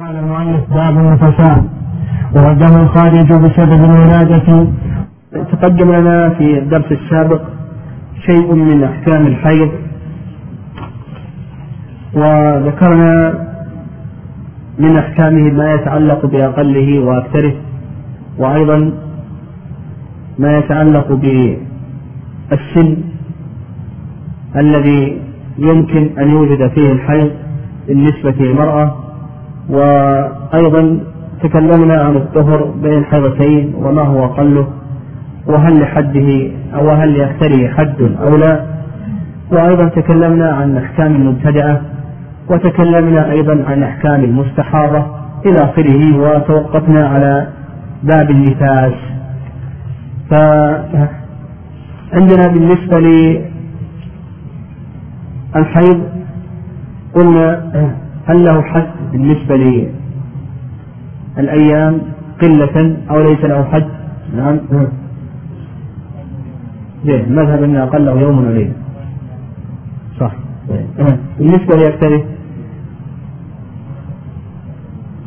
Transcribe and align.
قال 0.00 0.16
المؤلف 0.16 0.60
باب 0.70 0.96
وهو 2.34 2.50
الدم 2.50 2.80
الخارج 2.80 3.32
بسبب 3.32 3.84
الولادة. 3.84 4.66
تقدم 5.32 5.92
لنا 5.92 6.28
في 6.28 6.58
الدرس 6.58 6.92
السابق 6.92 7.42
شيء 8.26 8.54
من 8.54 8.84
أحكام 8.84 9.26
الحيض. 9.26 9.70
وذكرنا 12.14 13.34
من 14.78 14.96
أحكامه 14.96 15.52
ما 15.52 15.74
يتعلق 15.74 16.26
بأقله 16.26 16.98
وأكثره. 16.98 17.54
وأيضا 18.38 18.92
ما 20.38 20.58
يتعلق 20.58 21.12
بالسن 21.12 22.96
الذي 24.56 25.22
يمكن 25.58 26.18
أن 26.18 26.30
يوجد 26.30 26.68
فيه 26.68 26.92
الحيض 26.92 27.30
بالنسبة 27.88 28.30
للمرأة. 28.30 29.09
وأيضا 29.70 31.00
تكلمنا 31.42 32.02
عن 32.02 32.16
الطهر 32.16 32.64
بين 32.82 32.98
الحيضتين 32.98 33.74
وما 33.76 34.02
هو 34.02 34.24
أقله 34.24 34.68
وهل 35.46 35.80
لحده 35.80 36.50
أو 36.74 36.90
هل 36.90 37.18
لأكثره 37.18 37.68
حد 37.68 38.00
أو 38.22 38.36
لا. 38.36 38.64
وأيضا 39.52 39.88
تكلمنا 39.88 40.50
عن 40.52 40.76
أحكام 40.76 41.14
المبتدعة 41.14 41.80
وتكلمنا 42.50 43.30
أيضا 43.30 43.64
عن 43.68 43.82
أحكام 43.82 44.24
المستحاضة 44.24 45.06
إلى 45.46 45.64
آخره 45.64 46.16
وتوقفنا 46.18 47.08
على 47.08 47.46
باب 48.02 48.30
النفاس. 48.30 48.92
فعندنا 50.30 51.08
بالنسبة 52.52 52.98
للحيض 55.54 56.00
قلنا 57.14 57.70
هل 58.30 58.44
له 58.44 58.62
حد 58.62 58.90
بالنسبة 59.12 59.56
للأيام 61.36 62.00
قلة 62.42 62.96
أو 63.10 63.22
ليس 63.22 63.44
له 63.44 63.64
حد. 63.64 63.86
نعم. 64.36 64.60
زين 67.04 67.24
المذهب 67.24 67.62
أن 67.62 67.76
أقله 67.76 68.20
يوم 68.20 68.38
وليلة. 68.38 68.72
صح. 70.20 70.32
بالنسبة 71.38 71.76
لأكثره 71.76 72.24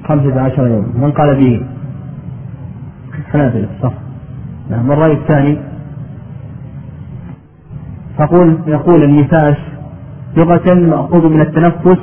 خمسة 0.08 0.42
عشر 0.42 0.68
يوم. 0.68 0.94
من 1.02 1.12
قال 1.12 1.36
به؟ 1.36 1.62
حنابلة. 3.32 3.68
صح. 3.82 3.94
نعم. 4.70 4.92
الرأي 4.92 5.12
الثاني 5.12 5.58
فقول 8.18 8.58
يقول 8.68 9.04
النفاس 9.04 9.58
لغة 10.38 10.74
مأخوذ 10.74 11.30
من 11.30 11.42
التنفس 11.42 12.00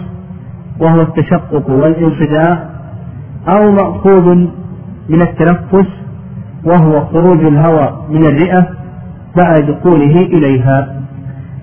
وهو 0.81 1.01
التشقق 1.01 1.71
والانصداع 1.71 2.71
أو 3.49 3.71
مأخوذ 3.71 4.35
من 5.09 5.23
التنفس 5.23 5.89
وهو 6.65 7.05
خروج 7.05 7.45
الهواء 7.45 8.07
من 8.11 8.27
الرئة 8.27 8.69
بعد 9.37 9.71
دخوله 9.71 10.17
إليها. 10.21 11.01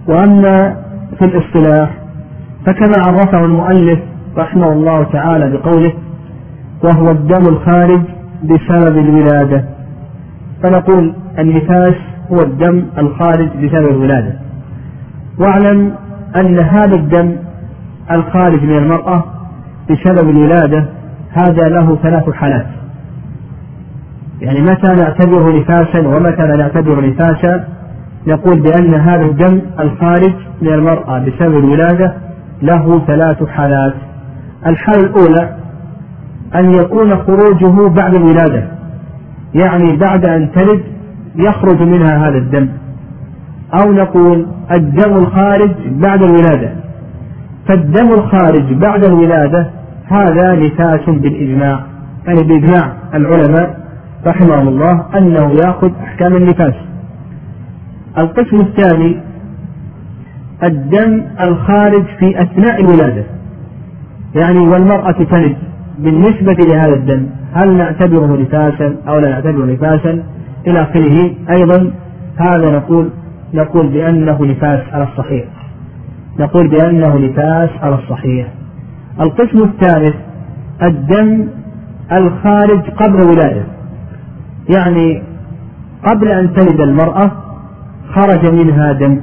وأما 0.08 0.76
في 1.20 1.26
الاصطلاح 1.26 1.90
فكما 2.66 2.94
عرفه 3.08 3.46
المؤلف 3.46 4.00
رحمه 4.38 4.72
الله 4.74 5.04
تعالى 5.04 5.58
بقوله 5.58 5.94
وهو 6.84 7.12
الدم 7.12 7.48
الخارج 7.48 8.02
بسبب 8.44 8.98
الولادة. 8.98 9.66
فنقول 10.64 11.14
النفاس 11.40 11.96
هو 12.32 12.42
الدم 12.42 12.86
الخارج 12.98 13.48
بسبب 13.48 13.90
الولادة. 13.90 14.34
واعلم 15.40 15.94
أن 16.36 16.60
هذا 16.60 16.96
الدم 16.96 17.36
الخارج 18.12 18.64
من 18.64 18.78
المرأة 18.78 19.24
بسبب 19.90 20.30
الولادة 20.30 20.86
هذا 21.32 21.70
له 21.70 21.96
ثلاث 21.96 22.30
حالات. 22.30 22.68
يعني 24.42 24.62
متى 24.62 24.88
نعتبره 24.88 25.60
نفاسا 25.60 26.08
ومتى 26.08 26.48
لا 26.48 26.56
نعتبره 26.56 27.02
نفاسا؟ 27.02 27.68
نقول 28.28 28.62
بأن 28.62 28.94
هذا 28.94 29.26
الدم 29.26 29.62
الخارج 29.80 30.34
من 30.62 30.74
المرأة 30.74 31.20
بسبب 31.20 31.58
الولادة 31.58 32.14
له 32.62 33.00
ثلاث 33.08 33.44
حالات. 33.44 33.94
الحالة 34.68 35.04
الأولى 35.04 35.58
أن 36.56 36.74
يكون 36.74 37.16
خروجه 37.18 37.90
بعد 37.90 38.16
الولادة 38.16 38.68
يعني 39.54 39.98
بعد 39.98 40.26
أن 40.26 40.52
تلد 40.52 40.84
يخرج 41.36 41.82
منها 41.82 42.30
هذا 42.30 42.38
الدم. 42.38 42.70
أو 43.74 43.92
نقول 43.92 44.48
الدم 44.72 45.18
الخارج 45.18 45.72
بعد 45.88 46.24
الولادة. 46.24 46.87
فالدم 47.68 48.14
الخارج 48.14 48.74
بعد 48.74 49.06
الولادة 49.06 49.70
هذا 50.08 50.56
نفاس 50.56 51.10
بالإجماع 51.10 51.84
يعني 52.28 52.44
بإجماع 52.44 52.94
العلماء 53.14 53.80
رحمهم 54.26 54.68
الله 54.68 55.06
أنه 55.18 55.52
يأخذ 55.52 55.92
أحكام 56.04 56.36
النفاس. 56.36 56.74
القسم 58.18 58.60
الثاني 58.60 59.18
الدم 60.64 61.22
الخارج 61.42 62.04
في 62.20 62.42
أثناء 62.42 62.82
الولادة. 62.82 63.24
يعني 64.36 64.60
والمرأة 64.60 65.12
تلد 65.12 65.58
بالنسبة 66.00 66.54
لهذا 66.54 66.94
الدم 66.94 67.28
هل 67.54 67.78
نعتبره 67.78 68.42
نفاسا 68.42 68.96
أو 69.08 69.20
لا 69.20 69.30
نعتبره 69.30 69.66
نفاسا؟ 69.66 70.24
إلى 70.68 70.82
آخره. 70.82 71.32
أيضا 71.50 71.92
هذا 72.38 72.78
نقول 72.78 73.10
نقول 73.54 73.88
بأنه 73.88 74.46
نفاس 74.46 74.80
على 74.94 75.04
الصحيح. 75.04 75.46
نقول 76.40 76.68
بأنه 76.68 77.18
نفاس 77.18 77.70
على 77.82 77.96
الصحيح. 77.96 78.48
القسم 79.22 79.64
الثالث 79.64 80.16
الدم 80.84 81.48
الخارج 82.12 82.82
قبل 82.90 83.22
الولادة 83.22 83.64
يعني 84.76 85.24
قبل 86.10 86.28
أن 86.28 86.54
تلد 86.54 86.82
المرأة 86.82 87.32
خرج 88.16 88.46
منها 88.54 88.92
دم. 88.92 89.22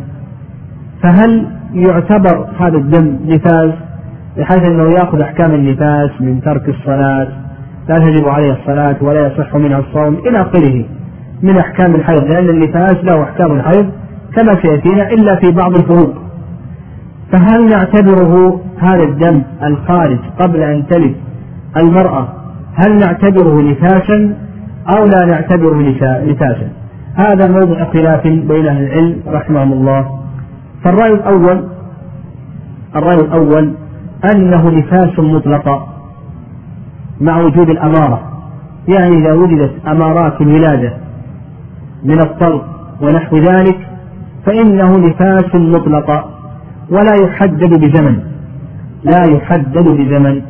فهل 1.03 1.47
يعتبر 1.75 2.47
هذا 2.61 2.77
الدم 2.77 3.19
نفاس؟ 3.27 3.71
بحيث 4.39 4.69
أنه 4.71 4.83
يأخذ 4.93 5.21
أحكام 5.21 5.55
النفاس 5.55 6.11
من 6.21 6.41
ترك 6.41 6.69
الصلاة 6.69 7.29
لا 7.89 7.95
تجب 7.99 8.29
عليه 8.29 8.53
الصلاة 8.53 8.97
ولا 9.01 9.27
يصح 9.27 9.55
منها 9.57 9.79
الصوم 9.79 10.15
إلى 10.15 10.41
آخره. 10.41 10.85
من 11.43 11.59
أحكام 11.59 11.95
الحيض 11.95 12.25
لأن 12.25 12.49
النفاس 12.49 12.97
له 13.05 13.23
أحكام 13.23 13.53
الحيض 13.53 13.91
كما 14.37 14.63
سيأتينا 14.63 15.09
إلا 15.09 15.37
في 15.37 15.51
بعض 15.51 15.77
الفروق. 15.77 16.24
فهل 17.35 17.69
نعتبره 17.69 18.61
هذا 18.79 19.03
الدم 19.03 19.43
الخارج 19.63 20.19
قبل 20.41 20.63
أن 20.63 20.87
تلد 20.87 21.15
المرأة 21.77 22.29
هل 22.75 22.99
نعتبره 22.99 23.63
نفاسا 23.63 24.37
أو 24.97 25.05
لا 25.05 25.27
نعتبره 25.27 25.95
نفاسا؟ 26.03 26.69
هذا 27.15 27.49
موضع 27.49 27.85
خلاف 27.93 28.27
بين 28.27 28.67
أهل 28.67 28.83
العلم 28.83 29.17
رحمهم 29.27 29.73
الله. 29.73 30.21
فالرأي 30.85 31.13
الأول 31.13 31.65
الرأي 32.97 33.21
الأول 33.21 33.73
أنه 34.35 34.71
نفاس 34.71 35.19
مطلقة 35.19 35.87
مع 37.21 37.41
وجود 37.41 37.71
الأمارة. 37.71 38.21
يعني 38.89 39.17
إذا 39.17 39.33
وجدت 39.33 39.73
أمارات 39.87 40.41
الولادة 40.41 40.93
من 42.05 42.21
الطلق 42.21 42.65
ونحو 43.03 43.37
ذلك 43.37 43.79
فإنه 44.47 44.97
نفاس 44.97 45.55
مطلقة 45.55 46.34
ولا 46.91 47.15
يحدد 47.25 47.81
بزمن. 47.81 48.19
لا 49.05 49.25
يحدد 49.25 49.89
بزمن. 49.89 50.43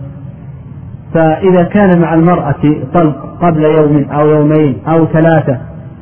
فإذا 1.14 1.62
كان 1.62 2.00
مع 2.00 2.14
المرأة 2.14 2.62
طلق 2.94 3.36
قبل 3.42 3.64
يوم 3.64 4.04
أو 4.10 4.28
يومين 4.28 4.76
أو 4.88 5.06
ثلاثة 5.06 5.58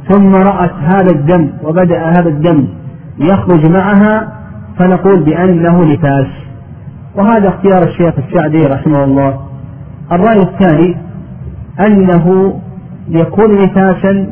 ثم 0.09 0.35
رأت 0.35 0.73
هذا 0.75 1.11
الدم 1.11 1.51
وبدأ 1.65 2.09
هذا 2.09 2.29
الدم 2.29 2.69
يخرج 3.19 3.71
معها 3.71 4.33
فنقول 4.79 5.25
بأنه 5.25 5.93
نفاس. 5.93 6.27
وهذا 7.17 7.49
اختيار 7.49 7.83
الشيخ 7.83 8.15
السعدي 8.19 8.67
رحمه 8.67 9.05
الله. 9.05 9.41
الرأي 10.13 10.39
الثاني 10.39 10.97
أنه 11.81 12.55
يكون 13.09 13.55
نفاسا 13.65 14.27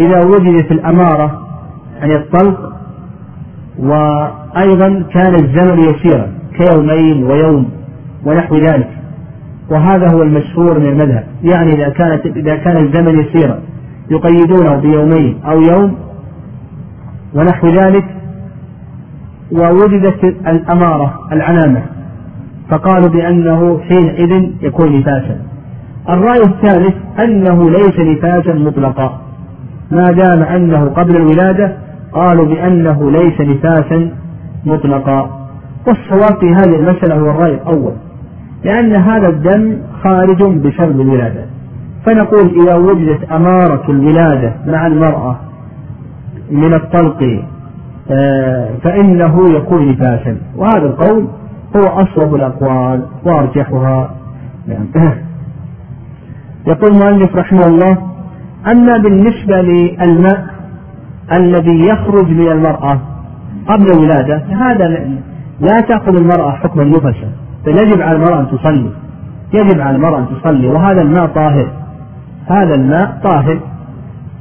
إذا 0.00 0.24
وجدت 0.24 0.72
الأمارة 0.72 1.42
يعني 1.98 2.16
الطلق 2.16 2.77
وأيضا 3.78 5.04
كان 5.14 5.34
الزمن 5.34 5.78
يسيرا 5.78 6.26
كيومين 6.58 7.24
ويوم 7.24 7.70
ونحو 8.24 8.56
ذلك. 8.56 8.88
وهذا 9.70 10.06
هو 10.14 10.22
المشهور 10.22 10.78
من 10.78 10.86
المذهب. 10.86 11.24
يعني 11.42 11.72
إذا 11.72 11.88
كانت 11.88 12.26
إذا 12.26 12.56
كان 12.56 12.76
الزمن 12.76 13.20
يسيرا 13.20 13.60
يقيدونه 14.10 14.76
بيومين 14.76 15.40
أو 15.44 15.60
يوم 15.60 15.94
ونحو 17.34 17.68
ذلك 17.68 18.04
ووجدت 19.52 20.24
الأمارة 20.24 21.18
العلامة 21.32 21.82
فقالوا 22.70 23.08
بأنه 23.08 23.80
حينئذ 23.88 24.50
يكون 24.62 24.98
نفاسا. 24.98 25.36
الرأي 26.08 26.42
الثالث 26.42 26.94
أنه 27.24 27.70
ليس 27.70 27.98
نفاسا 27.98 28.52
مطلقا. 28.52 29.20
ما 29.90 30.12
دام 30.12 30.42
أنه 30.42 30.84
قبل 30.84 31.16
الولادة 31.16 31.76
قالوا 32.12 32.46
بأنه 32.46 33.10
ليس 33.10 33.40
نفاسا 33.40 34.10
مطلقا. 34.66 35.48
والصواب 35.86 36.40
في 36.40 36.46
هذه 36.46 36.76
المسألة 36.76 37.14
هو 37.14 37.30
الرأي 37.30 37.54
الأول 37.54 37.92
لأن 38.64 38.92
هذا 38.96 39.28
الدم 39.28 39.78
خارج 40.04 40.42
بسبب 40.42 41.00
الولادة. 41.00 41.44
فنقول 42.06 42.62
إذا 42.62 42.74
وجدت 42.74 43.32
أمارة 43.32 43.90
الولادة 43.90 44.52
مع 44.66 44.86
المرأة 44.86 45.36
من 46.50 46.74
الطلق 46.74 47.42
آه، 48.10 48.68
فإنه 48.82 49.50
يكون 49.56 49.88
نفاسا. 49.88 50.36
وهذا 50.56 50.86
القول 50.86 51.28
هو 51.76 51.86
أصوب 51.86 52.34
الأقوال 52.34 53.02
وأرجحها. 53.24 54.10
يقول 56.66 56.90
المؤلف 56.90 57.36
رحمه 57.36 57.66
الله 57.66 57.98
أما 58.66 58.98
بالنسبة 58.98 59.62
للماء 59.62 60.57
الذي 61.32 61.86
يخرج 61.88 62.30
من 62.30 62.48
المرأة 62.48 63.00
قبل 63.68 63.86
الولادة 63.92 64.36
هذا 64.36 64.88
لا 65.60 65.80
تأخذ 65.80 66.16
المرأة 66.16 66.50
حكم 66.50 66.80
النفسة 66.80 67.28
فيجب 67.64 68.00
على 68.00 68.16
المرأة 68.16 68.40
أن 68.40 68.46
تصلي 68.58 68.90
يجب 69.54 69.80
على 69.80 69.96
المرأة 69.96 70.18
أن 70.18 70.26
تصلي 70.28 70.66
وهذا 70.66 71.02
الماء 71.02 71.26
طاهر 71.26 71.68
هذا 72.46 72.74
الماء 72.74 73.18
طاهر 73.24 73.60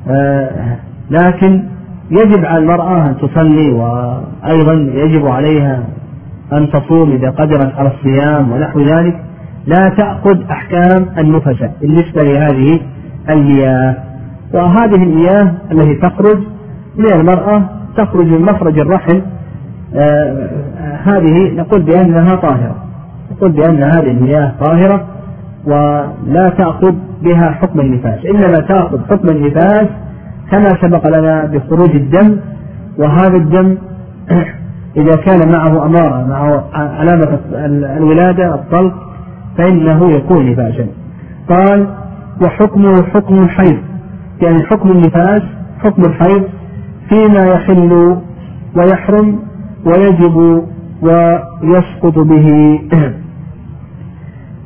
آه 0.10 0.78
لكن 1.12 1.63
يجب 2.12 2.45
على 2.45 2.57
المرأة 2.57 3.10
أن 3.10 3.18
تصلي 3.18 3.72
وأيضا 3.72 4.74
يجب 4.74 5.28
عليها 5.28 5.83
أن 6.54 6.69
تصوم 6.72 7.12
إذا 7.12 7.30
قدرت 7.30 7.75
على 7.75 7.92
الصيام 7.95 8.51
ونحو 8.51 8.80
ذلك. 8.80 9.24
لا 9.68 9.90
تأخذ 9.90 10.42
أحكام 10.51 11.06
النفسة 11.18 11.72
بالنسبة 11.81 12.24
لهذه 12.24 12.80
المياه 13.30 13.95
وهذه 14.54 14.95
المياه 14.95 15.51
التي 15.72 15.95
تخرج 15.95 16.38
من 16.98 17.14
المرأة 17.14 17.70
تخرج 17.98 18.26
من 18.26 18.42
مخرج 18.42 18.80
الرحم 18.80 19.22
آه 19.96 20.50
هذه 21.04 21.52
نقول 21.56 21.82
بأنها 21.82 22.36
طاهرة 22.36 22.76
نقول 23.32 23.52
بأن 23.52 23.84
هذه 23.84 24.12
المياه 24.12 24.52
طاهرة 24.60 25.06
ولا 25.66 26.50
تأخذ 26.50 26.94
بها 27.22 27.52
حكم 27.52 27.80
النفاس 27.80 28.26
إنما 28.26 28.60
تأخذ 28.60 29.00
حكم 29.10 29.30
النفاس 29.30 29.88
كما 30.52 30.70
سبق 30.82 31.08
لنا 31.08 31.46
بخروج 31.46 31.96
الدم 31.96 32.40
وهذا 33.00 33.38
الدم 33.38 33.78
إذا 34.98 35.16
كان 35.16 35.52
معه 35.52 35.86
أمارة 35.86 36.28
معه 36.28 36.64
علامة 36.74 37.40
الولادة 37.98 38.56
الطلق 38.56 38.94
فإنه 39.58 40.12
يكون 40.12 40.52
نفاسا. 40.52 40.88
قال 41.50 41.88
وحكمه 42.42 43.04
حكم 43.04 43.44
الحيض 43.44 43.78
يعني 44.42 44.64
حكم 44.64 44.92
النفاس 44.92 45.42
حكم 45.80 46.02
الحيض 46.02 46.44
فيما 47.09 47.45
يحل 47.45 48.18
ويحرم 48.75 49.39
ويجب 49.86 50.65
ويسقط 51.01 52.19
به. 52.19 52.80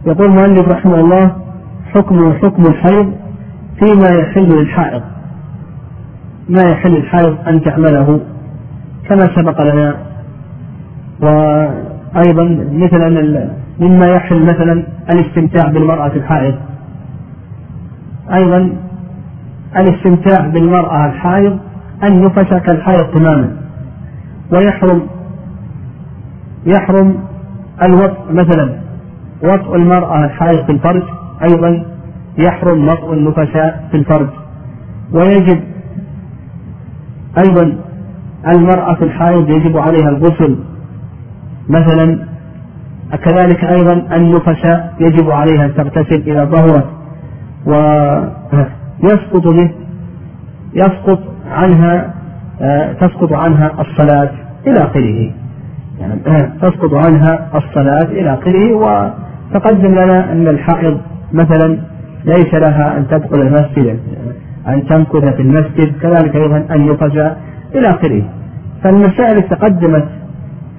يقول 0.08 0.26
المؤلف 0.26 0.70
رحمه 0.70 0.96
الله 0.96 1.36
حكمه 1.94 2.34
حكم 2.34 2.64
الحيض 2.64 3.14
فيما 3.80 4.10
يحل 4.10 4.60
للحائض. 4.60 5.02
ما 6.50 6.62
يحل 6.62 6.98
الحائض 6.98 7.38
أن 7.48 7.62
تعمله 7.62 8.20
كما 9.10 9.36
سبق 9.36 9.62
لنا. 9.62 9.96
وأيضا 11.22 12.44
مثل 12.72 13.02
أن 13.02 13.50
مما 13.80 14.08
يحل 14.08 14.44
مثلا 14.44 14.84
الاستمتاع 15.14 15.72
بالمرأة 15.72 16.12
الحائض. 16.16 16.56
أيضا 18.34 18.70
الاستمتاع 19.78 20.48
بالمرأة 20.48 21.06
الحائض 21.06 21.60
أن 22.04 22.24
يفسك 22.24 22.62
كالحائض 22.62 23.06
تماما. 23.14 23.58
ويحرم 24.52 25.08
يحرم 26.66 27.18
الوطء 27.84 28.20
مثلا. 28.32 28.82
وطء 29.44 29.76
المرأة 29.76 30.26
الحائض 30.26 30.66
في 30.66 30.72
الفرج 30.72 31.04
أيضا 31.44 31.86
يحرم 32.38 32.88
وطء 32.88 33.14
النفساء 33.14 33.88
في 33.92 33.98
الفرج. 33.98 34.30
ويجب 35.14 35.60
أيضا 37.38 37.76
المرأة 38.48 38.98
الحائض 39.02 39.50
يجب 39.50 39.78
عليها 39.78 40.10
الغسل 40.10 40.58
مثلا. 41.70 42.28
كذلك 43.26 43.64
أيضا 43.64 43.94
النفساء 44.16 44.94
يجب 45.00 45.32
عليها 45.32 45.66
أن 45.66 45.74
تغتسل 45.74 46.22
إذا 46.28 46.46
ظهرت. 46.46 46.86
ويسقط 47.66 49.48
به 49.48 49.72
يسقط 50.74 51.20
عنها 51.52 52.14
تسقط 52.94 53.34
عنها 53.34 53.72
الصلاة 53.82 54.30
إلى 54.68 54.84
آخره. 54.84 55.32
يعني 56.00 56.16
تسقط 56.62 56.94
عنها 56.94 57.48
الصلاة 57.56 58.12
إلى 58.12 58.34
آخره 58.34 58.74
وتقدم 58.74 59.92
لنا 59.92 60.32
أن 60.32 60.48
الحائض 60.48 60.98
مثلا 61.34 61.78
ليس 62.26 62.54
لها 62.54 62.98
أن 62.98 63.08
تدخل 63.08 63.42
المسجد 63.42 64.00
أن 64.68 64.88
تمكث 64.88 65.36
في 65.36 65.42
المسجد 65.42 65.94
كذلك 66.02 66.36
أيضا 66.36 66.66
أن 66.72 66.88
يفجأ 66.88 67.38
إلى 67.76 67.90
آخره. 67.90 68.24
فالمسائل 68.84 69.42
تقدمت 69.42 70.06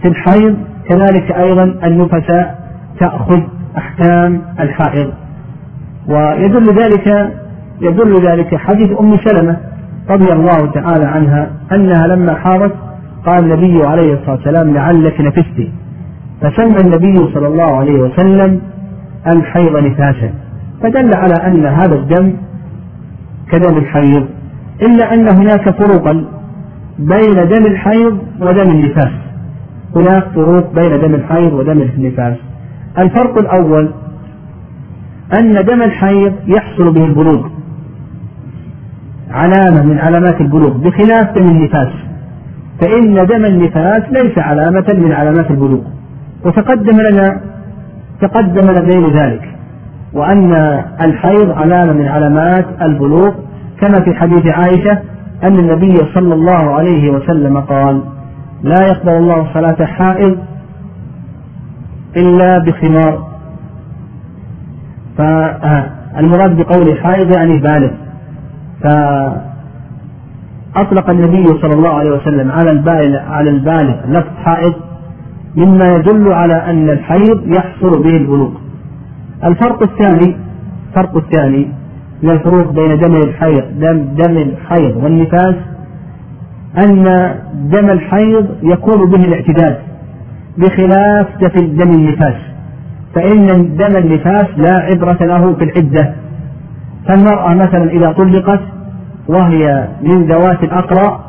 في 0.03 0.09
الحيض 0.09 0.57
كذلك 0.89 1.33
أيضا 1.33 1.65
النفساء 1.85 2.59
تأخذ 3.01 3.41
أحكام 3.79 4.43
الحائض. 4.61 5.13
ويدل 6.09 6.65
ذلك 6.83 7.33
يدل 7.81 8.27
ذلك 8.27 8.57
حديث 8.57 9.01
أم 9.01 9.17
سلمة 9.17 9.57
رضي 10.11 10.33
الله 10.33 10.73
تعالى 10.75 11.05
عنها 11.05 11.51
أنها 11.73 12.07
لما 12.07 12.35
حارت 12.35 12.73
قال 13.27 13.45
النبي 13.45 13.85
عليه 13.85 14.15
الصلاة 14.15 14.37
والسلام 14.37 14.75
لعلك 14.75 15.21
نفست 15.21 15.69
فسمى 16.43 16.81
النبي 16.81 17.33
صلى 17.35 17.47
الله 17.47 17.77
عليه 17.77 18.01
وسلم 18.01 18.61
الحيض 19.27 19.77
نفاسا. 19.77 20.35
فدل 20.83 21.11
على 21.17 21.35
أن 21.47 21.67
هذا 21.67 21.95
الدم 21.95 22.33
كدم 23.53 23.77
الحيض. 23.79 24.27
إلا 24.83 25.15
أن 25.15 25.29
هناك 25.29 25.71
فروقا 25.71 26.25
بين 26.99 27.35
دم 27.35 27.67
الحيض 27.67 28.19
ودم 28.41 28.71
النفاس. 28.71 29.13
هناك 29.97 30.25
فروق 30.35 30.75
بين 30.75 31.01
دم 31.01 31.15
الحيض 31.15 31.53
ودم 31.53 31.83
النفاس. 31.83 32.37
الفرق 32.99 33.39
الأول 33.39 33.93
أن 35.39 35.53
دم 35.53 35.83
الحيض 35.83 36.33
يحصل 36.47 36.93
به 36.93 37.05
البلوغ. 37.05 37.49
علامة 39.33 39.83
من 39.83 39.99
علامات 39.99 40.41
البلوغ 40.41 40.77
بخلاف 40.77 41.39
دم 41.39 41.49
النفاس. 41.49 41.89
فإن 42.81 43.27
دم 43.27 43.45
النفاس 43.45 44.03
ليس 44.11 44.39
علامة 44.39 44.87
من 44.99 45.13
علامات 45.13 45.51
البلوغ. 45.51 45.81
وتقدم 46.45 47.01
لنا 47.01 47.41
تقدم 48.21 48.71
لنا 48.71 48.81
غير 48.81 49.11
ذلك. 49.11 49.49
وأن 50.13 50.53
الحيض 51.01 51.51
علامة 51.51 51.93
من 51.93 52.09
علامات 52.09 52.67
البلوغ. 52.83 53.31
كما 53.81 54.01
في 54.01 54.15
حديث 54.15 54.47
عائشة 54.47 54.99
أن 55.45 55.59
النبي 55.59 55.97
صلى 56.15 56.35
الله 56.35 56.75
عليه 56.75 57.11
وسلم 57.11 57.61
قال 57.61 58.03
لا 58.63 58.87
يقبل 58.87 59.13
الله 59.13 59.55
صلاة 59.55 59.85
حائض 59.85 60.39
إلا 62.17 62.59
بخمار. 62.59 63.29
فالمراد 65.19 66.57
بقول 66.57 66.99
حائض 66.99 67.37
يعني 67.37 67.59
بالغ. 67.59 67.91
فأطلق 70.75 71.11
النبي 71.11 71.45
صلى 71.45 71.75
الله 71.75 71.91
عليه 71.91 72.11
وسلم 72.11 72.51
على 72.51 72.71
البالغ 72.71 73.19
على 73.19 73.51
البالغ 73.51 73.97
لفظ 74.09 74.37
حائض 74.45 74.75
مما 75.57 75.95
يدل 75.95 76.33
على 76.33 76.55
أن 76.55 76.91
الحيض 76.91 77.47
يحصل 77.47 78.03
به 78.03 78.17
البلوغ 78.17 78.51
الفرق 79.45 79.83
الثاني 79.83 80.37
الفرق 80.89 81.17
الثاني 81.17 81.69
من 82.23 82.31
الفروق 82.31 82.73
بين 82.73 82.99
دم 82.99 83.17
الحيض 83.17 83.65
دم 83.79 84.05
دم 84.15 84.37
الحيض 84.37 84.97
والنفاس 84.97 85.55
أن 86.79 87.05
دم 87.55 87.91
الحيض 87.91 88.47
يكون 88.63 89.11
به 89.11 89.25
الاعتداد 89.25 89.79
بخلاف 90.59 91.27
دم 91.57 91.91
النفاس. 91.91 92.35
فإن 93.15 93.47
دم 93.77 93.97
النفاس 93.97 94.47
لا 94.57 94.81
عبرة 94.81 95.19
له 95.21 95.55
في 95.55 95.65
العدة. 95.65 96.15
فالمرأة 97.09 97.55
مثلا 97.55 97.91
إذا 97.91 98.13
طلقت 98.13 98.61
وهي 99.29 99.89
من 100.03 100.27
ذوات 100.27 100.63
الأقرى 100.63 101.21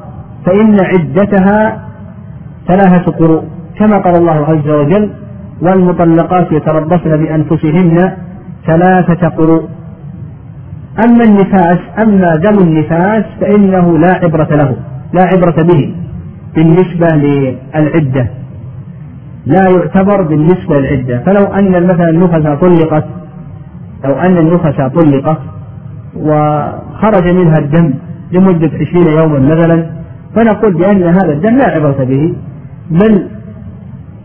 فإن 0.46 0.78
عدتها 0.82 1.82
ثلاثة 2.68 3.12
قروء 3.12 3.44
كما 3.80 3.98
قال 3.98 4.16
الله 4.16 4.46
عز 4.46 4.70
وجل 4.70 5.10
والمطلقات 5.62 6.52
يتربصن 6.52 7.18
بأنفسهن 7.18 8.12
ثلاثة 8.68 9.28
قروء. 9.28 9.64
أما 11.06 11.24
النفاس 11.24 11.78
أما 12.00 12.36
دم 12.36 12.60
النفاس 12.60 13.24
فإنه 13.42 13.98
لا 13.98 14.14
عبرة 14.24 14.56
له 14.56 14.76
لا 15.14 15.24
عبرة 15.34 15.64
به 15.64 15.96
بالنسبة 16.56 17.08
للعدة. 17.08 18.28
لا 19.46 19.70
يعتبر 19.70 20.22
بالنسبة 20.22 20.80
للعدة. 20.80 21.24
فلو 21.26 21.46
أن 21.46 21.88
مثلا 21.88 22.10
النفس 22.10 22.60
طلقت 22.62 23.06
لو 24.06 24.14
أن 24.14 24.38
النفس 24.38 24.76
طلقت 24.78 25.38
وخرج 26.16 27.28
منها 27.28 27.58
الدم 27.58 27.94
لمدة 28.32 28.72
عشرين 28.74 29.08
يوما 29.08 29.40
مثلا 29.40 29.86
فنقول 30.36 30.74
بأن 30.74 31.04
هذا 31.04 31.34
الدم 31.34 31.58
لا 31.58 31.66
عبرة 31.66 32.04
به 32.04 32.36
بل 32.92 33.28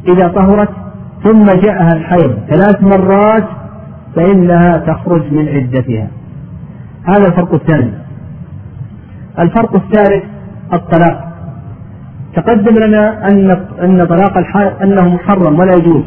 إذا 0.09 0.29
طهرت 0.29 0.69
ثم 1.25 1.45
جاءها 1.45 1.93
الحيض 1.93 2.35
ثلاث 2.49 2.83
مرات 2.83 3.45
فإنها 4.17 4.79
تخرج 4.79 5.33
من 5.33 5.49
عدتها. 5.49 6.09
هذا 7.05 7.27
الفرق 7.27 7.55
الثاني. 7.55 7.93
الفرق 9.39 9.75
الثالث 9.75 10.25
الطلاق. 10.73 11.29
تقدم 12.37 12.75
لنا 12.75 13.29
أن 13.29 13.51
أن 13.83 14.07
طلاق 14.07 14.39
الحائض 14.39 14.83
أنه 14.83 15.15
محرم 15.15 15.59
ولا 15.59 15.75
يجوز 15.75 16.05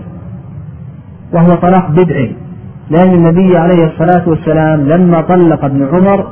وهو 1.33 1.55
طلاق 1.55 1.91
بدعي. 1.91 2.35
لأن 2.91 3.13
النبي 3.13 3.57
عليه 3.57 3.85
الصلاة 3.85 4.29
والسلام 4.29 4.81
لما 4.81 5.21
طلق 5.21 5.65
ابن 5.65 5.87
عمر 5.93 6.25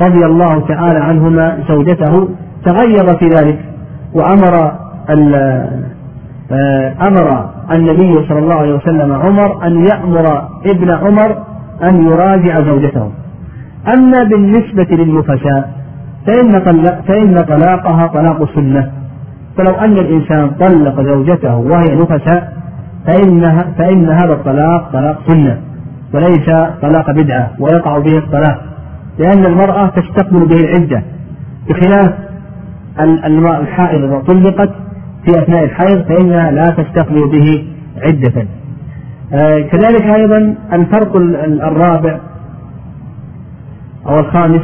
رضي 0.00 0.26
الله 0.26 0.66
تعالى 0.68 0.98
عنهما 0.98 1.58
زوجته 1.68 2.28
تغير 2.64 3.16
في 3.18 3.28
ذلك 3.28 3.58
وأمر 4.14 4.72
آه، 6.52 6.94
أمر 7.08 7.50
النبي 7.72 8.28
صلى 8.28 8.38
الله 8.38 8.54
عليه 8.54 8.74
وسلم 8.74 9.12
عمر 9.12 9.66
أن 9.66 9.86
يأمر 9.86 10.48
ابن 10.66 10.90
عمر 10.90 11.36
أن 11.82 12.06
يراجع 12.06 12.60
زوجته. 12.60 13.10
أما 13.94 14.22
بالنسبة 14.22 14.86
للنفساء 14.90 15.70
فإن, 16.26 16.50
فإن 17.08 17.34
طلاقها 17.34 18.06
طلاق 18.06 18.54
سنة 18.54 18.90
فلو 19.58 19.70
أن 19.70 19.92
الإنسان 19.92 20.50
طلق 20.50 21.02
زوجته 21.02 21.56
وهي 21.56 21.94
نفساء 21.94 22.52
فإنها 23.06 23.66
فإن 23.78 24.08
هذا 24.08 24.32
الطلاق 24.32 24.92
طلاق 24.92 25.18
سنة. 25.26 25.67
وليس 26.14 26.46
طلاق 26.82 27.10
بدعة 27.10 27.50
ويقع 27.58 27.98
به 27.98 28.18
الطلاق 28.18 28.62
لأن 29.18 29.46
المرأة 29.46 29.86
تستقبل 29.86 30.46
به 30.46 30.56
العدة 30.56 31.02
بخلاف 31.68 32.12
الحائض 33.60 34.04
إذا 34.04 34.18
طلقت 34.18 34.70
في 35.24 35.42
أثناء 35.42 35.64
الحيض 35.64 36.02
فإنها 36.02 36.50
لا 36.50 36.64
تستقبل 36.64 37.28
به 37.28 37.66
عدة. 38.02 38.46
آه 39.32 39.60
كذلك 39.60 40.02
أيضا 40.02 40.54
الفرق 40.72 41.16
الرابع 41.66 42.20
أو 44.06 44.20
الخامس 44.20 44.62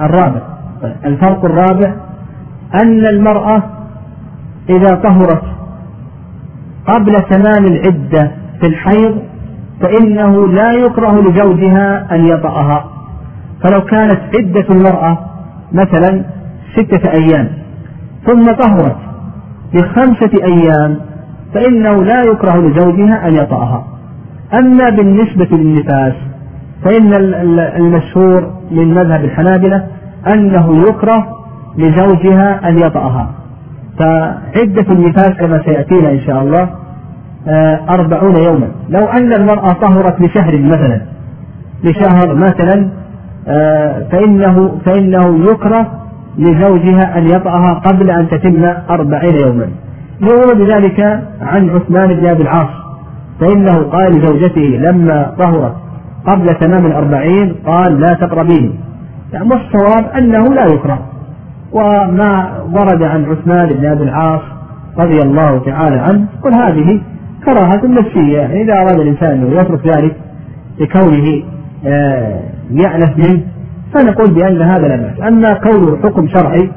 الرابع. 0.00 0.40
الفرق 1.04 1.44
الرابع 1.44 1.94
أن 2.74 3.06
المرأة 3.06 3.62
إذا 4.70 4.94
طهرت 4.94 5.42
قبل 6.86 7.16
تمام 7.30 7.64
العدة 7.64 8.30
في 8.60 8.66
الحيض 8.66 9.18
فإنه 9.80 10.48
لا 10.48 10.72
يكره 10.72 11.20
لزوجها 11.20 12.14
أن 12.14 12.26
يطأها. 12.26 12.84
فلو 13.62 13.84
كانت 13.84 14.20
عدة 14.36 14.66
المرأة 14.70 15.18
مثلا 15.72 16.24
ستة 16.76 17.10
أيام 17.10 17.48
ثم 18.26 18.42
طهرت 18.42 18.96
بخمسة 19.74 20.30
أيام 20.44 20.98
فإنه 21.54 22.04
لا 22.04 22.22
يكره 22.22 22.56
لزوجها 22.56 23.28
أن 23.28 23.34
يطأها. 23.34 23.84
أما 24.54 24.90
بالنسبة 24.90 25.48
للنفاس 25.56 26.14
فإن 26.84 27.14
المشهور 27.76 28.50
من 28.70 28.94
مذهب 28.94 29.24
الحنابلة 29.24 29.86
أنه 30.34 30.82
يكره 30.88 31.26
لزوجها 31.78 32.68
أن 32.68 32.78
يطأها. 32.78 33.30
فعدة 33.98 34.92
النفاس 34.92 35.28
كما 35.30 35.62
سيأتينا 35.64 36.10
إن 36.10 36.20
شاء 36.20 36.42
الله 36.42 36.68
أربعون 37.90 38.36
يوما. 38.36 38.68
لو 38.88 39.06
أن 39.06 39.32
المرأة 39.32 39.72
طهرت 39.72 40.20
لشهر 40.20 40.58
مثلا 40.58 41.00
لشهر 41.84 42.34
مثلا 42.34 42.88
آه، 43.48 44.06
فإنه 44.12 44.78
فإنه 44.84 45.50
يكره 45.50 45.86
لزوجها 46.38 47.18
أن 47.18 47.26
يطأها 47.26 47.74
قبل 47.74 48.10
أن 48.10 48.28
تتم 48.28 48.64
أربعين 48.90 49.36
يوما. 49.36 49.66
يورد 50.20 50.70
ذلك 50.70 51.00
عن 51.40 51.70
عثمان 51.70 52.14
بن 52.14 52.26
أبي 52.26 52.42
العاص 52.42 52.68
فإنه 53.40 53.82
قال 53.82 54.12
لزوجته 54.12 54.60
لما 54.60 55.34
طهرت 55.38 55.74
قبل 56.26 56.54
تمام 56.54 56.86
الأربعين 56.86 57.54
قال 57.66 58.00
لا 58.00 58.14
تقربيني. 58.14 58.70
يعني 59.32 59.48
والصواب 59.48 60.04
أنه 60.18 60.44
لا 60.54 60.66
يكره. 60.66 60.98
وما 61.72 62.52
ورد 62.72 63.02
عن 63.02 63.24
عثمان 63.24 63.68
بن 63.68 63.86
أبي 63.86 64.02
العاص 64.02 64.40
رضي 64.98 65.18
الله 65.22 65.58
تعالى 65.58 65.96
عنه 65.96 66.26
قل 66.42 66.54
هذه 66.54 67.00
كراهة 67.46 67.86
نفسية 67.86 68.46
إذا 68.62 68.74
أراد 68.74 69.00
الإنسان 69.00 69.30
أنه 69.32 69.60
يترك 69.60 69.86
ذلك 69.86 70.16
لكونه 70.80 71.42
آه، 71.86 72.40
يأنف 72.70 73.16
منه 73.16 73.40
فنقول 73.94 74.34
بأن 74.34 74.62
هذا 74.62 74.88
لا 74.88 74.96
بأس. 74.96 75.28
أما 75.28 75.52
كونه 75.52 75.96
حكم 76.02 76.28
شرعي 76.28 76.70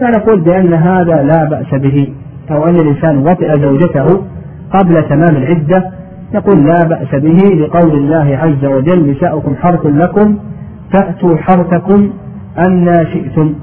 فنقول 0.00 0.40
بأن 0.40 0.74
هذا 0.74 1.22
لا 1.22 1.44
بأس 1.44 1.80
به. 1.80 2.08
أو 2.50 2.64
أن 2.68 2.76
الإنسان 2.76 3.18
وطئ 3.18 3.60
زوجته 3.60 4.22
قبل 4.70 5.02
تمام 5.08 5.36
العدة 5.36 5.90
نقول 6.34 6.66
لا 6.66 6.88
بأس 6.88 7.14
به 7.22 7.54
لقول 7.54 7.94
الله 7.94 8.38
عز 8.42 8.64
وجل 8.64 9.10
نساؤكم 9.10 9.54
حرث 9.62 9.86
لكم 9.86 10.38
فأتوا 10.92 11.36
حرثكم 11.36 12.10
أن 12.68 13.06
شئتم. 13.12 13.54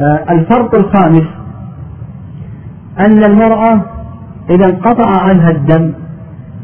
آه 0.00 0.20
الفرق 0.30 0.74
الخامس 0.74 1.26
أن 3.00 3.24
المرأة 3.24 3.95
إذا 4.50 4.64
انقطع 4.64 5.28
عنها 5.28 5.50
الدم 5.50 5.92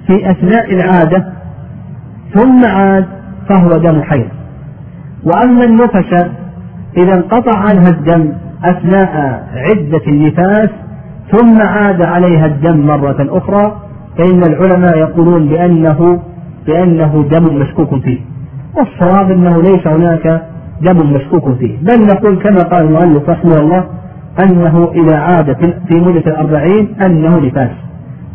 في 0.07 0.31
أثناء 0.31 0.75
العادة 0.75 1.33
ثم 2.35 2.65
عاد 2.65 3.07
فهو 3.49 3.69
دم 3.69 4.03
حيض. 4.03 4.29
وأما 5.25 5.65
النفس 5.65 6.27
إذا 6.97 7.15
انقطع 7.15 7.59
عنها 7.59 7.89
الدم 7.89 8.33
أثناء 8.65 9.45
عدة 9.55 10.03
النفاس 10.09 10.71
ثم 11.33 11.61
عاد 11.63 12.03
عليها 12.03 12.47
الدم 12.47 12.87
مرة 12.87 13.17
أخرى 13.39 13.77
فإن 14.19 14.43
العلماء 14.43 14.99
يقولون 14.99 15.49
بأنه 15.49 16.21
بأنه 16.67 17.29
دم 17.31 17.57
مشكوك 17.57 18.03
فيه. 18.03 18.21
والصواب 18.77 19.31
أنه 19.31 19.63
ليس 19.63 19.87
هناك 19.87 20.43
دم 20.83 21.13
مشكوك 21.13 21.59
فيه. 21.59 21.79
بل 21.83 22.07
نقول 22.07 22.43
كما 22.43 22.63
قال 22.63 22.85
المؤلف 22.85 23.29
رحمه 23.29 23.59
الله 23.59 23.85
أنه 24.41 24.93
إذا 24.95 25.17
عاد 25.17 25.57
في 25.89 26.01
مدة 26.01 26.21
الأربعين 26.27 26.95
أنه 27.03 27.39
نفاس 27.39 27.71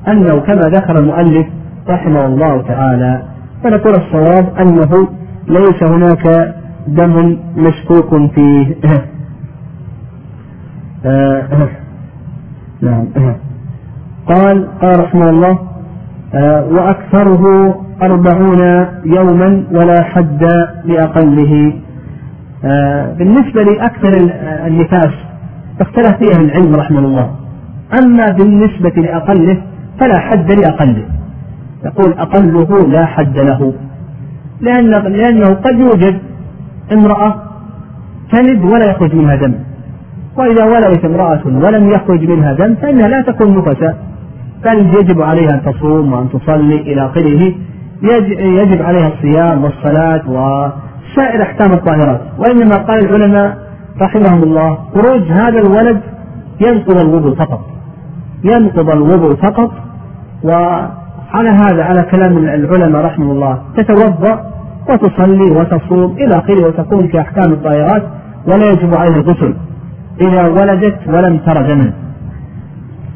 أنه 0.07 0.39
كما 0.39 0.61
ذكر 0.61 0.99
المؤلف 0.99 1.47
رحمه 1.89 2.25
الله 2.25 2.61
تعالى 2.61 3.21
فنقول 3.63 3.93
الصواب 3.93 4.49
أنه 4.61 5.07
ليس 5.47 5.83
هناك 5.83 6.55
دم 6.87 7.37
مشكوك 7.55 8.31
فيه. 8.31 8.75
نعم. 12.81 13.07
قال 14.27 14.67
قال 14.81 14.99
رحمه 14.99 15.29
الله 15.29 15.59
وأكثره 16.71 17.75
أربعون 18.01 18.85
يوما 19.05 19.63
ولا 19.71 20.03
حد 20.03 20.43
لأقله. 20.85 21.73
بالنسبة 23.17 23.63
لأكثر 23.63 24.13
النفاس 24.67 25.26
اختلف 25.81 26.17
فيها 26.17 26.41
العلم 26.41 26.75
رحمه 26.75 26.99
الله. 26.99 27.31
أما 28.03 28.25
بالنسبة 28.31 28.89
لأقله 28.89 29.61
فلا 29.99 30.19
حد 30.19 30.51
لأقله. 30.51 31.05
يقول 31.85 32.13
أقله 32.13 32.87
لا 32.87 33.05
حد 33.05 33.37
له. 33.37 33.73
لأن 34.61 34.89
لأنه 34.89 35.53
قد 35.53 35.79
يوجد 35.79 36.19
امرأة 36.93 37.35
تلد 38.31 38.65
ولا 38.65 38.91
يخرج 38.91 39.15
منها 39.15 39.35
دم. 39.35 39.53
وإذا 40.37 40.65
ولدت 40.65 41.05
امرأة 41.05 41.41
ولم 41.45 41.89
يخرج 41.89 42.29
منها 42.29 42.53
دم 42.53 42.75
فإنها 42.75 43.07
لا 43.07 43.21
تكون 43.21 43.57
نفسا 43.57 43.93
بل 44.65 44.79
يجب 44.99 45.21
عليها 45.21 45.49
أن 45.49 45.61
تصوم 45.73 46.13
وأن 46.13 46.29
تصلي 46.29 46.75
إلى 46.75 47.05
آخره. 47.05 47.53
يجب 48.61 48.81
عليها 48.81 49.07
الصيام 49.07 49.63
والصلاة 49.63 50.21
وسائر 50.29 51.41
أحكام 51.41 51.73
الطاهرات 51.73 52.21
وإنما 52.37 52.75
قال 52.75 52.99
العلماء 53.05 53.66
رحمهم 54.01 54.43
الله. 54.43 54.77
خروج 54.93 55.21
هذا 55.21 55.59
الولد 55.59 56.01
ينقض 56.61 56.97
الوضوء 56.97 57.35
فقط. 57.35 57.59
ينقض 58.43 58.89
الوضوء 58.89 59.35
فقط. 59.35 59.71
وعلى 60.43 61.49
هذا 61.49 61.83
على 61.83 62.03
كلام 62.03 62.37
العلماء 62.37 63.05
رحمه 63.05 63.31
الله 63.31 63.61
تتوضأ 63.77 64.43
وتصلي 64.89 65.51
وتصوم 65.51 66.11
إلى 66.11 66.35
آخره 66.35 66.67
وتكون 66.67 67.07
كأحكام 67.07 67.51
الطائرات 67.51 68.03
ولا 68.47 68.69
يجب 68.71 68.95
عليها 68.95 69.15
الغسل 69.15 69.53
إذا 70.21 70.47
ولدت 70.47 70.97
ولم 71.07 71.37
تر 71.37 71.61
دما 71.67 71.93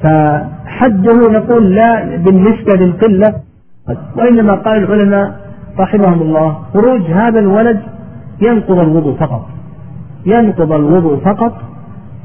فحده 0.03 1.31
نقول 1.31 1.75
لا 1.75 2.17
بالنسبة 2.17 2.73
للقلة. 2.73 3.33
وإنما 4.17 4.53
قال 4.53 4.83
العلماء 4.83 5.39
رحمهم 5.79 6.21
الله 6.21 6.57
خروج 6.73 7.01
هذا 7.01 7.39
الولد 7.39 7.79
ينقض 8.41 8.79
الوضوء 8.79 9.15
فقط. 9.15 9.45
ينقض 10.25 10.71
الوضوء 10.71 11.19
فقط 11.19 11.53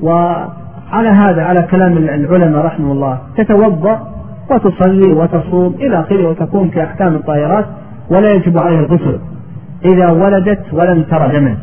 وعلى 0.00 1.08
هذا 1.08 1.42
على 1.42 1.62
كلام 1.62 1.96
العلماء 1.96 2.64
رحمه 2.64 2.92
الله 2.92 3.18
تتوضأ 3.36 4.16
وتصلي 4.50 5.12
وتصوم 5.12 5.74
إلى 5.80 6.00
آخره 6.00 6.28
وتكون 6.28 6.68
كأحكام 6.68 7.14
الطائرات 7.14 7.66
ولا 8.10 8.32
يجب 8.32 8.58
عليها 8.58 8.80
الغسل 8.80 9.18
إذا 9.84 10.10
ولدت 10.10 10.62
ولم 10.72 11.02
تر 11.02 11.26
دما 11.26 11.56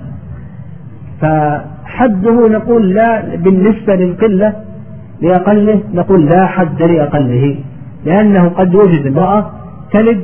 فحده 1.21 2.47
نقول 2.47 2.93
لا 2.93 3.35
بالنسبة 3.35 3.95
للقلة 3.95 4.53
لأقله 5.21 5.79
نقول 5.93 6.25
لا 6.25 6.45
حد 6.45 6.81
لأقله 6.81 7.55
لأنه 8.05 8.49
قد 8.49 8.73
يوجد 8.73 9.07
امرأة 9.07 9.51
تلد 9.91 10.21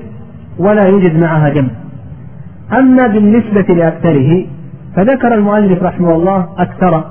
ولا 0.60 0.88
يوجد 0.88 1.24
معها 1.24 1.50
دم. 1.50 1.68
أما 2.74 3.08
بالنسبة 3.08 3.74
لأكثره 3.74 4.46
فذكر 4.96 5.34
المؤلف 5.34 5.84
رحمه 5.84 6.16
الله 6.16 6.48
أكثر 6.58 7.04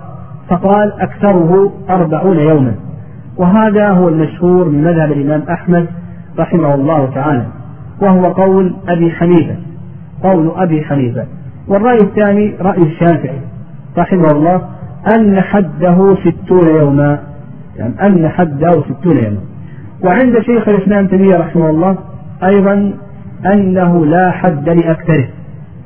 فقال 0.48 0.92
أكثره 1.00 1.72
أربعون 1.90 2.38
يوما. 2.38 2.74
وهذا 3.36 3.90
هو 3.90 4.08
المشهور 4.08 4.68
من 4.68 4.84
مذهب 4.84 5.12
الإمام 5.12 5.42
أحمد 5.50 5.86
رحمه 6.38 6.74
الله 6.74 7.10
تعالى 7.14 7.46
وهو 8.02 8.32
قول 8.32 8.74
أبي 8.88 9.10
حنيفة. 9.10 9.56
قول 10.22 10.52
أبي 10.56 10.84
حنيفة. 10.84 11.24
والرأي 11.68 11.96
الثاني 11.96 12.54
رأي 12.60 12.82
الشافعي 12.82 13.40
رحمه 13.98 14.30
الله 14.30 14.62
أن 15.14 15.40
حده 15.40 16.14
ستون 16.14 16.68
يوما. 16.68 17.18
يعني 17.76 17.94
أن 18.06 18.28
حده 18.28 18.70
ستون 18.70 19.16
يوما. 19.16 19.40
وعند 20.04 20.38
شيخ 20.38 20.68
الإسلام 20.68 21.06
تيمية 21.06 21.36
رحمه 21.36 21.70
الله 21.70 21.96
أيضا 22.44 22.92
أنه 23.46 24.06
لا 24.06 24.30
حد 24.30 24.68
لأكثره. 24.68 25.28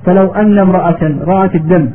فلو 0.07 0.27
أن 0.35 0.59
امرأة 0.59 1.15
رأت 1.27 1.55
الدم 1.55 1.91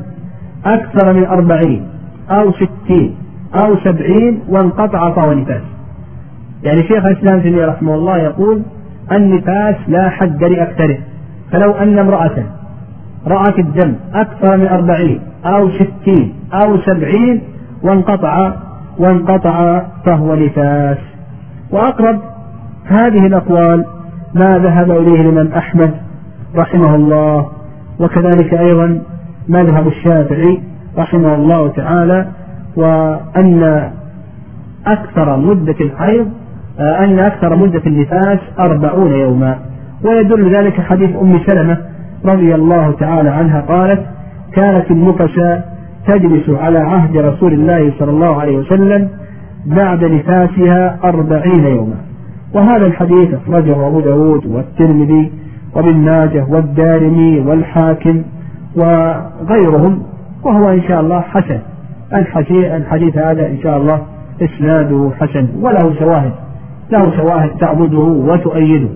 أكثر 0.66 1.12
من 1.12 1.24
أربعين 1.24 1.88
أو 2.30 2.52
ستين 2.52 3.16
أو 3.54 3.76
سبعين 3.76 4.40
وانقطع 4.48 5.10
فهو 5.10 5.32
نفاس. 5.32 5.62
يعني 6.62 6.82
شيخ 6.82 7.04
الإسلام 7.06 7.40
تيمية 7.40 7.66
رحمه 7.66 7.94
الله 7.94 8.18
يقول 8.18 8.62
النفاس 9.12 9.76
لا 9.88 10.08
حد 10.08 10.44
لأكثره. 10.44 10.98
فلو 11.52 11.72
أن 11.72 11.98
امرأة 11.98 12.44
رأت 13.26 13.58
الدم 13.58 13.94
أكثر 14.14 14.56
من 14.56 14.66
أربعين 14.66 15.20
أو 15.44 15.70
ستين 15.70 16.34
أو 16.52 16.78
سبعين 16.78 17.42
وانقطع 17.82 18.52
وانقطع 18.98 19.82
فهو 20.04 20.34
نفاس. 20.34 20.98
وأقرب 21.70 22.18
هذه 22.84 23.26
الأقوال 23.26 23.84
ما 24.34 24.58
ذهب 24.58 24.90
إليه 24.90 25.20
الإمام 25.20 25.52
أحمد 25.52 25.94
رحمه 26.56 26.94
الله 26.94 27.57
وكذلك 28.00 28.54
أيضا 28.54 29.02
مذهب 29.48 29.86
الشافعي 29.86 30.60
رحمه 30.98 31.34
الله 31.34 31.68
تعالى 31.68 32.26
وأن 32.76 33.90
أكثر 34.86 35.36
مدة 35.36 35.76
الحيض 35.80 36.28
أن 36.78 37.18
أكثر 37.18 37.56
مدة 37.56 37.82
النفاس 37.86 38.38
أربعون 38.58 39.12
يوما. 39.12 39.58
ويدل 40.04 40.54
ذلك 40.56 40.80
حديث 40.80 41.16
أم 41.16 41.40
سلمة 41.46 41.78
رضي 42.24 42.54
الله 42.54 42.92
تعالى 42.92 43.30
عنها 43.30 43.60
قالت 43.60 44.06
كانت 44.52 44.90
النفس 44.90 45.60
تجلس 46.06 46.50
على 46.50 46.78
عهد 46.78 47.16
رسول 47.16 47.52
الله 47.52 47.92
صلى 47.98 48.10
الله 48.10 48.40
عليه 48.40 48.56
وسلم 48.58 49.08
بعد 49.66 50.04
نفاسها 50.04 50.98
أربعين 51.04 51.66
يوما. 51.66 51.96
وهذا 52.54 52.86
الحديث 52.86 53.34
أخرجه 53.34 53.86
أبو 53.86 54.00
داود 54.00 54.46
والترمذي 54.46 55.32
وابن 55.74 55.96
ماجه 55.96 56.46
والدارمي 56.48 57.40
والحاكم 57.40 58.22
وغيرهم 58.76 60.02
وهو 60.44 60.68
إن 60.70 60.82
شاء 60.82 61.00
الله 61.00 61.20
حسن. 61.20 61.58
الحديث 62.76 63.16
هذا 63.16 63.46
إن 63.46 63.58
شاء 63.62 63.78
الله 63.78 64.02
إسناده 64.42 65.10
حسن 65.20 65.48
وله 65.60 65.94
شواهد 65.98 66.32
له 66.90 67.16
شواهد 67.16 67.50
تعبده 67.50 67.98
وتؤيده. 67.98 68.88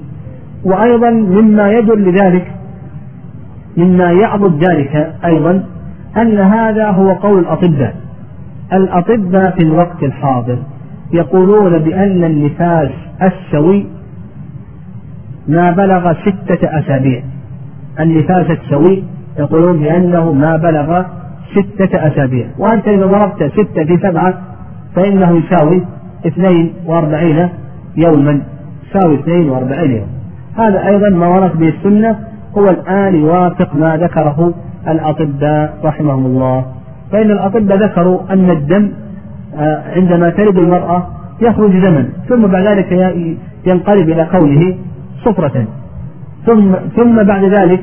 وأيضا 0.64 1.10
مما 1.10 1.72
يدل 1.72 2.10
لذلك 2.10 2.52
مما 3.76 4.12
يعضد 4.12 4.64
ذلك 4.64 5.12
أيضا 5.24 5.64
أن 6.16 6.38
هذا 6.38 6.90
هو 6.90 7.12
قول 7.12 7.38
الأطباء. 7.38 7.94
الأطباء 8.72 9.50
في 9.50 9.62
الوقت 9.62 10.02
الحاضر 10.02 10.58
يقولون 11.12 11.78
بأن 11.78 12.24
النفاس 12.24 12.90
السوي 13.22 13.86
ما 15.48 15.70
بلغ 15.70 16.12
ستة 16.12 16.78
أسابيع. 16.78 17.22
النفاس 18.00 18.46
السوي 18.50 19.04
يقولون 19.38 19.78
بأنه 19.78 20.32
ما 20.32 20.56
بلغ 20.56 21.02
ستة 21.52 22.06
أسابيع. 22.06 22.46
وأنت 22.58 22.88
إذا 22.88 23.06
ضربت 23.06 23.52
ستة 23.52 23.84
في 23.84 23.98
سبعة 24.02 24.34
فإنه 24.96 25.38
يساوي 25.38 25.82
اثنين 26.26 26.72
وأربعين 26.86 27.48
يوما. 27.96 28.42
يساوي 28.88 29.14
اثنين 29.14 29.50
وأربعين 29.50 29.90
يوما. 29.90 30.06
هذا 30.58 30.86
أيضا 30.86 31.08
ما 31.08 31.26
ورد 31.26 31.58
به 31.58 31.68
السنة. 31.68 32.18
هو 32.58 32.70
الآن 32.70 33.14
يوافق 33.14 33.76
ما 33.76 33.96
ذكره 33.96 34.54
الأطباء 34.88 35.78
رحمهم 35.84 36.26
الله. 36.26 36.64
فإن 37.12 37.30
الأطباء 37.30 37.78
ذكروا 37.78 38.20
أن 38.30 38.50
الدم 38.50 38.90
آه، 39.56 39.82
عندما 39.96 40.30
تلد 40.30 40.58
المرأة 40.58 41.06
يخرج 41.40 41.70
دما. 41.70 42.08
ثم 42.28 42.46
بعد 42.46 42.66
ذلك 42.66 42.92
ينقلب 43.66 44.08
إلى 44.08 44.28
كونه 44.32 44.74
صفرة. 45.24 45.66
ثم 46.46 46.74
ثم 46.96 47.22
بعد 47.22 47.44
ذلك 47.44 47.80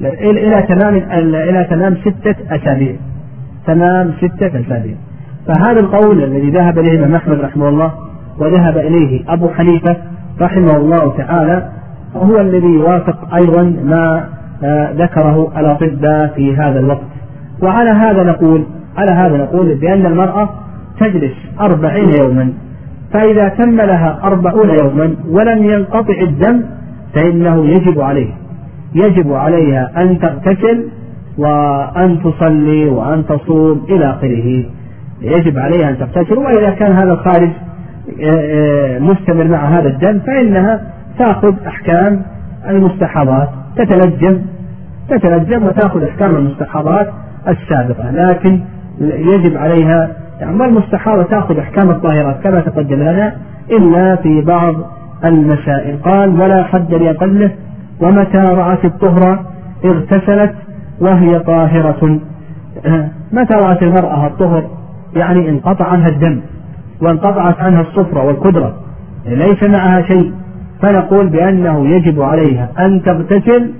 إلى 0.00 0.62
تمام 0.62 0.94
إلى 1.34 1.66
تمام 1.70 1.96
ستة 1.96 2.34
أسابيع. 2.50 2.96
تمام 3.66 4.12
ستة 4.20 4.46
أسابيع. 4.46 4.94
فهذا 5.46 5.80
القول 5.80 6.24
الذي 6.24 6.50
ذهب 6.50 6.78
إليه 6.78 6.92
الإمام 6.92 7.14
أحمد 7.14 7.40
رحمه 7.40 7.68
الله 7.68 7.92
وذهب 8.38 8.78
إليه 8.78 9.24
أبو 9.28 9.48
حنيفة 9.48 9.96
رحمه 10.40 10.76
الله 10.76 11.16
تعالى 11.18 11.68
هو 12.16 12.40
الذي 12.40 12.66
يوافق 12.66 13.34
أيضا 13.34 13.62
ما 13.84 14.28
آه، 14.64 14.92
ذكره 14.92 15.52
الأطباء 15.56 16.32
في 16.36 16.56
هذا 16.56 16.78
الوقت. 16.78 17.06
وعلى 17.62 17.90
هذا 17.90 18.22
نقول 18.22 18.64
على 18.96 19.10
هذا 19.10 19.36
نقول 19.36 19.74
بأن 19.74 20.06
المرأة 20.06 20.48
تجلس 21.00 21.32
أربعين 21.60 22.10
يوما. 22.22 22.52
فإذا 23.12 23.48
تم 23.48 23.76
لها 23.76 24.20
أربعون 24.24 24.70
يوما 24.82 25.16
ولم 25.28 25.64
ينقطع 25.64 26.14
الدم 26.22 26.62
فإنه 27.16 27.66
يجب 27.66 28.00
عليه 28.00 28.32
يجب 28.94 29.32
عليها 29.32 29.90
أن 29.96 30.18
تغتسل 30.18 30.88
وأن 31.38 32.18
تصلي 32.22 32.88
وأن 32.88 33.26
تصوم 33.26 33.86
إلى 33.88 34.10
آخره. 34.10 34.64
يجب 35.22 35.58
عليها 35.58 35.90
أن 35.90 35.98
تغتسل 35.98 36.38
وإذا 36.38 36.70
كان 36.70 36.92
هذا 36.92 37.12
الخارج 37.12 37.50
آه، 38.22 38.30
آه، 38.30 38.98
مستمر 38.98 39.44
مع 39.44 39.78
هذا 39.78 39.88
الدم 39.88 40.18
فإنها 40.18 40.80
تأخذ 41.18 41.54
أحكام 41.66 42.22
المستحاضات 42.68 43.48
تتلجم 43.76 44.40
تتلجم 45.08 45.66
وتأخذ 45.66 46.02
أحكام 46.02 46.36
المستحاضات 46.36 47.08
السابقة. 47.48 48.10
لكن 48.10 48.60
يجب 49.00 49.56
عليها 49.56 50.10
يعني 50.40 50.64
المستحاضة 50.64 51.22
تأخذ 51.22 51.58
أحكام 51.58 51.90
الطاهرات 51.90 52.36
كما 52.44 52.60
تقدم 52.60 52.96
لنا 52.96 53.36
إلا 53.70 54.16
في 54.16 54.40
بعض 54.40 54.74
المسائل. 55.24 56.02
قال 56.02 56.40
ولا 56.40 56.64
حد 56.64 56.94
لأقله 56.94 57.50
ومتى 58.00 58.38
رأت 58.38 58.84
الطهر 58.84 59.44
اغتسلت 59.84 60.54
وهي 61.00 61.38
طاهرة. 61.38 62.18
متى 63.32 63.54
رأت 63.54 63.82
المرأة 63.82 64.26
الطهر؟ 64.26 64.64
يعني 65.16 65.48
انقطع 65.48 65.84
عنها 65.84 66.08
الدم 66.08 66.40
وانقطعت 67.02 67.60
عنها 67.60 67.80
الصفرة 67.80 68.24
والقدرة. 68.24 68.74
ليس 69.26 69.62
معها 69.62 70.02
شيء. 70.02 70.32
فنقول 70.82 71.28
بأنه 71.28 71.88
يجب 71.88 72.22
عليها 72.22 72.68
أن 72.78 73.02
تغتسل 73.02 73.70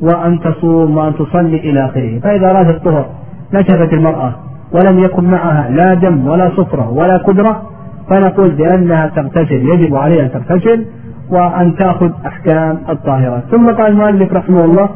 وأن 0.00 0.40
تصوم 0.40 0.96
وأن 0.96 1.14
تصلي 1.14 1.56
إلى 1.56 1.84
آخره. 1.84 2.18
فإذا 2.18 2.52
رأت 2.52 2.70
الطهر 2.70 3.06
نشفت 3.54 3.92
المرأة 3.92 4.32
ولم 4.72 4.98
يكن 4.98 5.24
معها 5.24 5.70
لا 5.70 5.94
دم 5.94 6.28
ولا 6.28 6.50
صفرة 6.56 6.90
ولا 6.90 7.16
قدرة 7.16 7.62
فنقول 8.10 8.50
بأنها 8.50 9.06
تغتسل 9.06 9.68
يجب 9.68 9.94
عليها 9.94 10.22
أن 10.22 10.32
تغتسل 10.32 10.84
وأن 11.30 11.76
تأخذ 11.76 12.10
أحكام 12.26 12.78
الطاهرات. 12.88 13.42
ثم 13.50 13.70
قال 13.70 13.92
المؤلف 13.92 14.32
رحمه 14.32 14.64
الله 14.64 14.88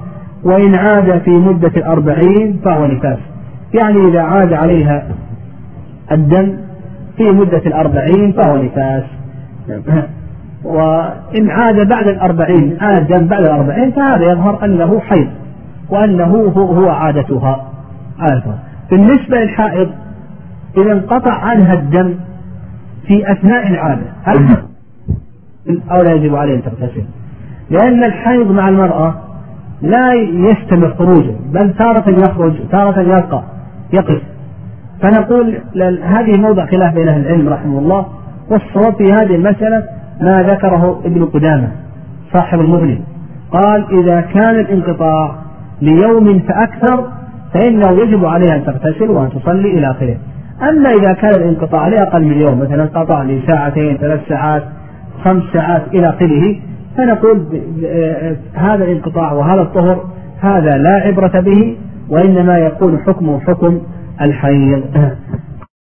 وإن 0.44 0.74
عاد 0.74 1.18
في 1.18 1.30
مدة 1.30 1.72
الأربعين 1.76 2.60
فهو 2.64 2.86
نفاس. 2.86 3.18
يعني 3.74 4.08
إذا 4.08 4.20
عاد 4.20 4.52
عليها 4.52 5.02
الدم 6.12 6.56
في 7.16 7.30
مدة 7.30 7.62
الأربعين 7.66 8.32
فهو 8.32 8.62
نفاس. 8.62 9.02
وإن 10.64 11.50
عاد 11.50 11.88
بعد 11.88 12.08
الأربعين 12.08 12.76
عاد 12.80 13.06
دم 13.06 13.26
بعد 13.26 13.42
الأربعين 13.42 13.90
فهذا 13.90 14.32
يظهر 14.32 14.64
أنه 14.64 15.00
حيض 15.00 15.28
وأنه 15.90 16.52
هو 16.56 16.88
عادتها 16.88 17.66
عادتها. 18.18 18.58
بالنسبة 18.90 19.40
للحائض 19.40 19.88
إذا 20.76 20.92
انقطع 20.92 21.32
عنها 21.32 21.74
الدم 21.74 22.14
في 23.06 23.32
أثناء 23.32 23.68
العادة. 23.68 24.06
هل 24.22 24.56
أو 25.90 26.02
لا 26.02 26.12
يجب 26.12 26.34
عليه 26.34 26.54
أن 26.54 26.62
تغتسل. 26.62 27.04
لأن 27.70 28.04
الحيض 28.04 28.50
مع 28.50 28.68
المرأة 28.68 29.14
لا 29.82 30.12
يستمر 30.14 30.94
خروجه 30.94 31.34
بل 31.52 31.74
تارة 31.74 32.10
يخرج 32.10 32.68
تارة 32.72 33.00
يبقى 33.00 33.42
يقف. 33.92 34.22
فنقول 35.02 35.58
هذه 36.02 36.40
موضع 36.40 36.66
خلاف 36.66 36.94
بين 36.94 37.08
أهل 37.08 37.20
العلم 37.20 37.48
رحمه 37.48 37.78
الله 37.78 38.06
والصواب 38.50 38.94
في 38.94 39.12
هذه 39.12 39.34
المسألة 39.34 39.84
ما 40.20 40.42
ذكره 40.42 41.00
ابن 41.04 41.24
قدامة 41.24 41.68
صاحب 42.32 42.60
المغني. 42.60 43.00
قال 43.52 44.00
إذا 44.00 44.20
كان 44.20 44.60
الانقطاع 44.60 45.34
ليوم 45.82 46.38
فأكثر 46.38 47.08
فإنه 47.54 47.90
يجب 47.90 48.24
عليها 48.24 48.56
أن 48.56 48.64
تغتسل 48.64 49.10
وأن 49.10 49.30
تصلي 49.30 49.78
إلى 49.78 49.90
آخره. 49.90 50.16
أما 50.62 50.92
إذا 50.94 51.12
كان 51.12 51.34
الانقطاع 51.34 51.88
لأقل 51.88 52.24
من 52.24 52.40
يوم 52.40 52.60
مثلا 52.60 52.82
انقطع 52.82 53.22
لساعتين 53.22 53.96
ثلاث 53.96 54.20
ساعات 54.28 54.62
خمس 55.24 55.42
ساعات 55.52 55.82
إلى 55.94 56.08
آخره 56.08 56.56
فنقول 56.96 57.46
هذا 58.54 58.84
الانقطاع 58.84 59.32
وهذا 59.32 59.62
الطهر 59.62 60.04
هذا 60.40 60.78
لا 60.78 60.94
عبرة 60.94 61.40
به 61.40 61.76
وإنما 62.08 62.58
يكون 62.58 62.98
حكمه 62.98 63.40
حكم 63.40 63.80
الحيض. 64.20 64.82